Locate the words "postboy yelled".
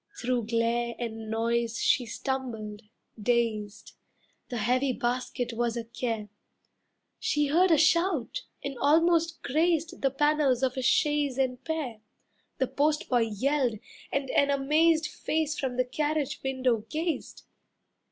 12.65-13.77